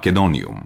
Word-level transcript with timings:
Македониум. 0.00 0.59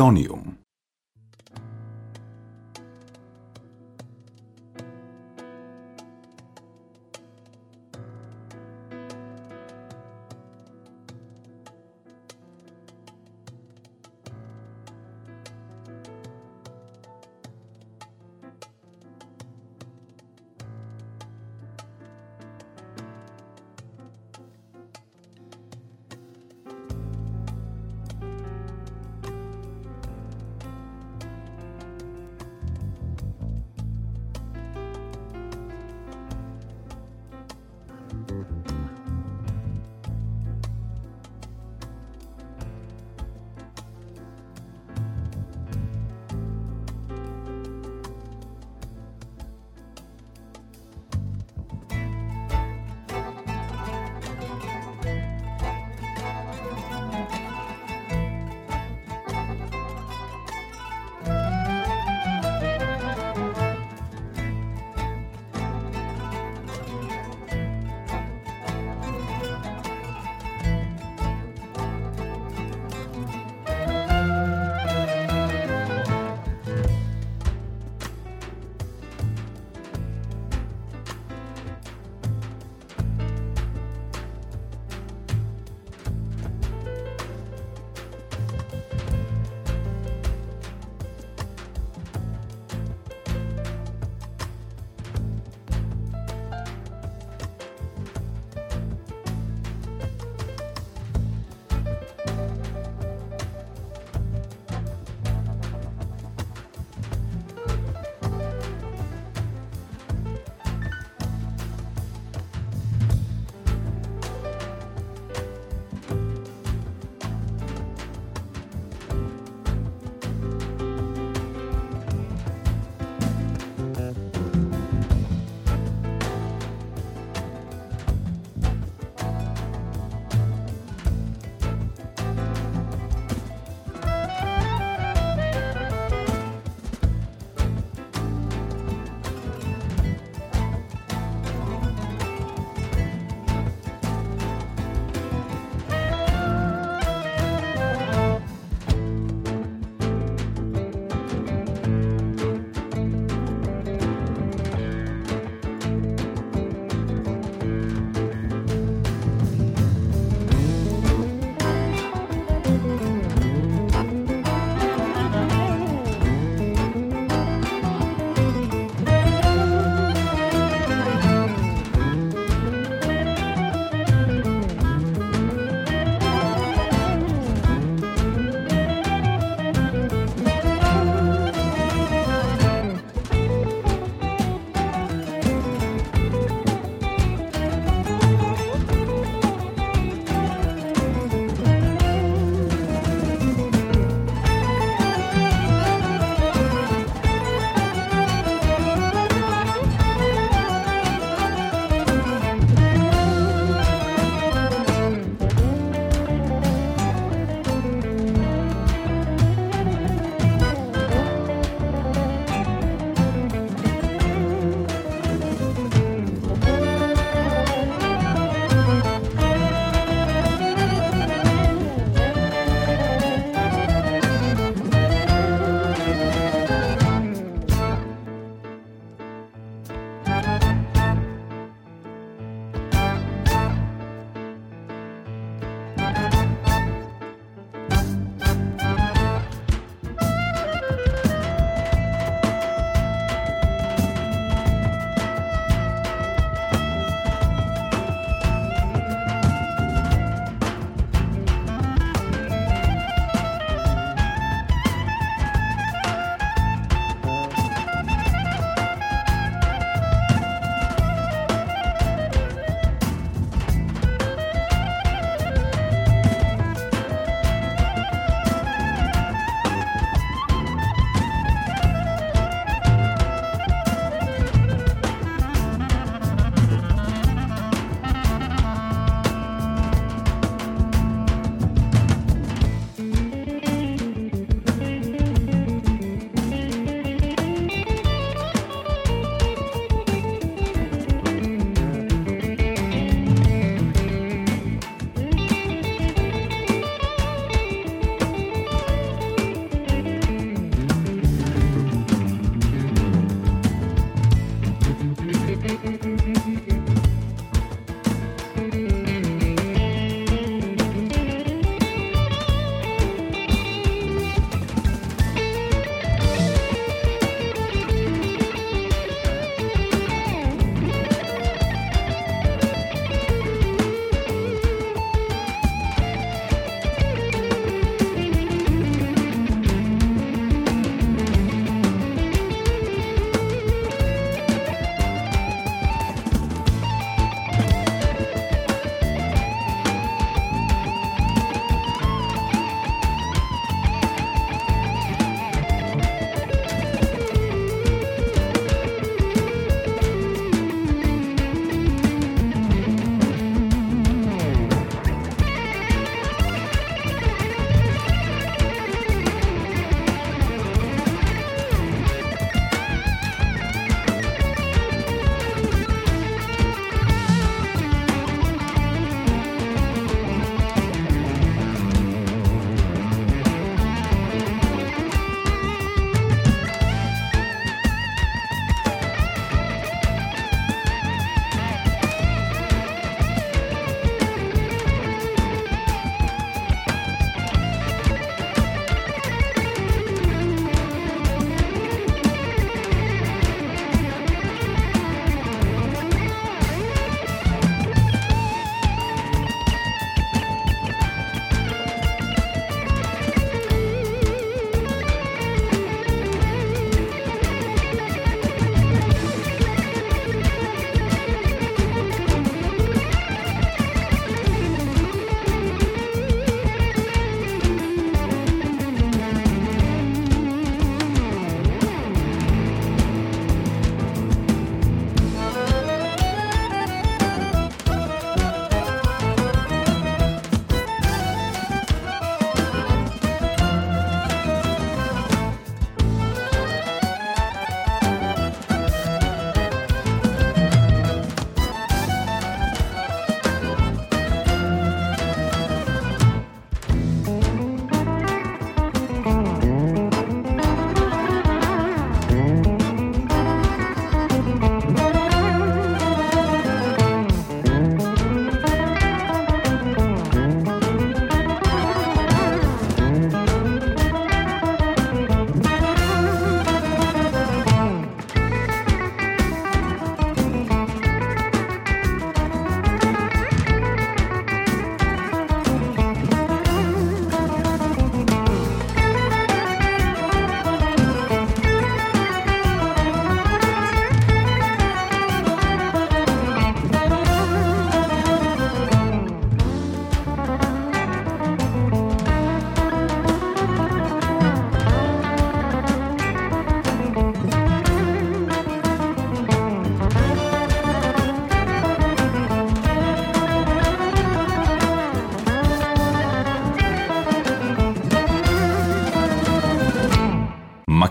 on 0.00 0.16
you. 0.16 0.39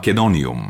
Makedonium. 0.10 0.69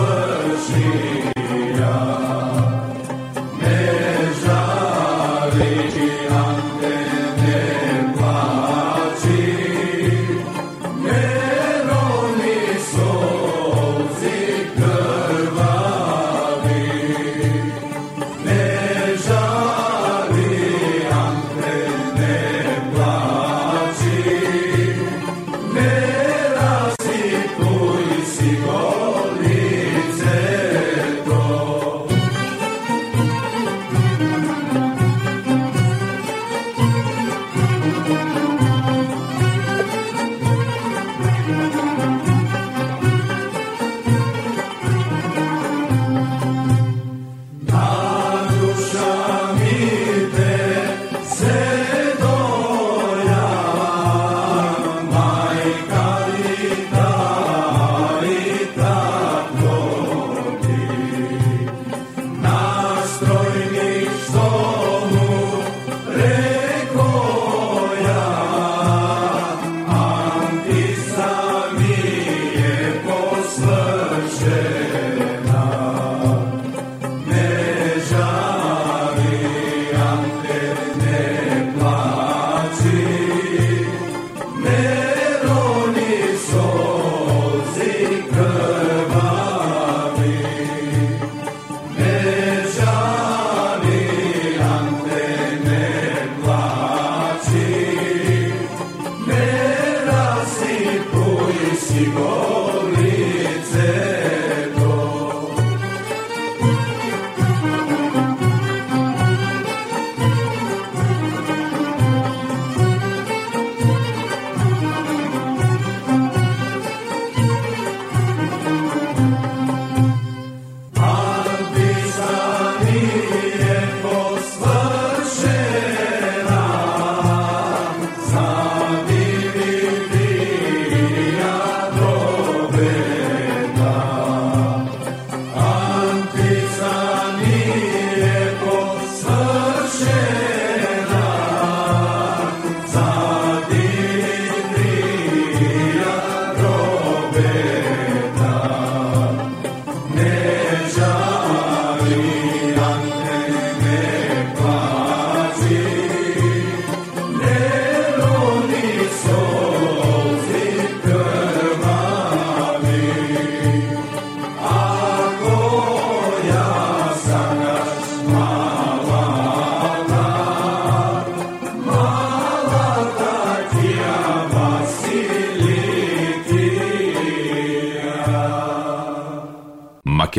Македониум 0.00 1.30
Македониум 1.36 2.39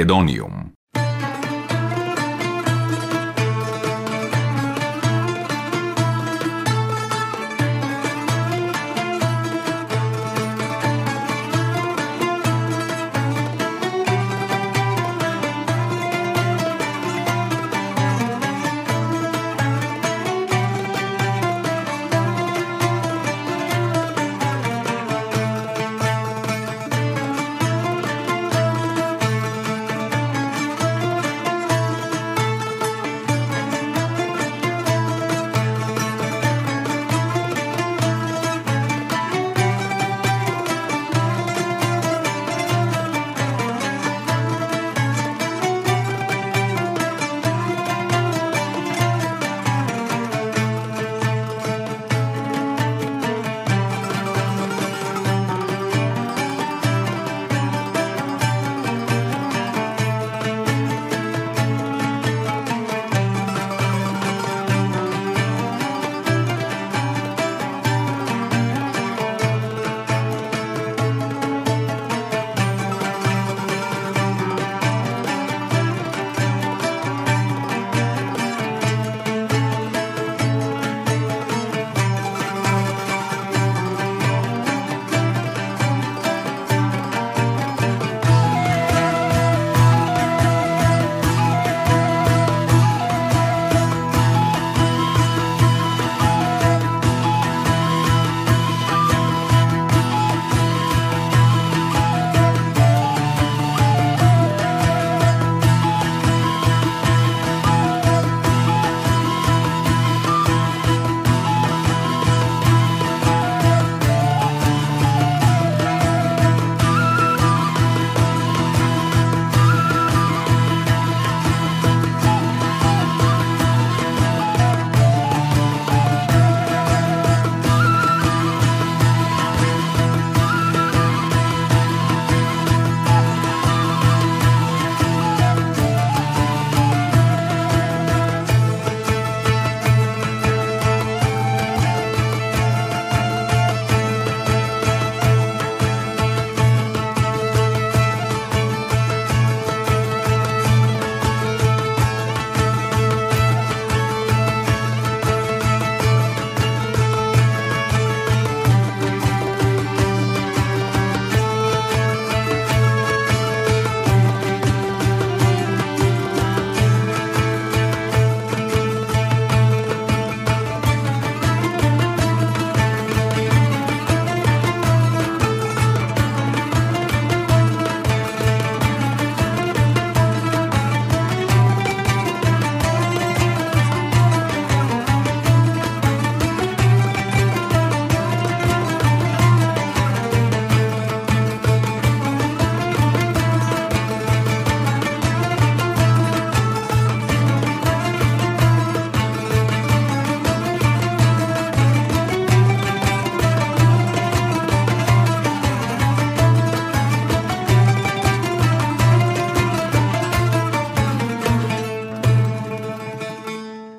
Македониум. 0.02 0.61